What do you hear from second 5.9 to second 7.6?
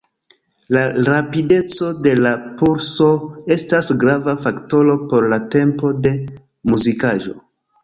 de muzikaĵo.